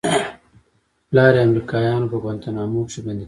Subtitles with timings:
[1.09, 3.19] پلار يې امريکايانو په گوانټانامو کښې بندي کړى و.